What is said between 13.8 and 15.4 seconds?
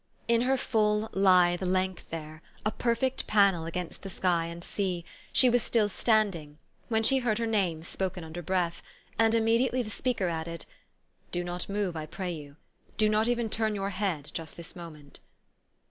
head just this moment."